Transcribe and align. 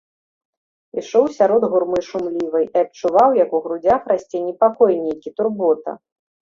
Ішоў 1.01 1.25
сярод 1.37 1.67
гурмы 1.75 1.99
шумлівай 2.09 2.67
і 2.71 2.75
адчуваў, 2.83 3.29
як 3.43 3.49
у 3.61 3.63
грудзях 3.69 4.01
расце 4.17 4.37
непакой 4.51 4.93
нейкі, 5.07 5.29
турбота. 5.41 5.91